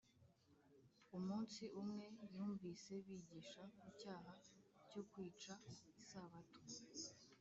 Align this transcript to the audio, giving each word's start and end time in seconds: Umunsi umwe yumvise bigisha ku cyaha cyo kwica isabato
Umunsi 1.17 1.63
umwe 1.81 2.05
yumvise 2.35 2.93
bigisha 3.07 3.61
ku 3.79 3.87
cyaha 3.99 4.33
cyo 4.89 5.01
kwica 5.09 5.53
isabato 6.01 6.59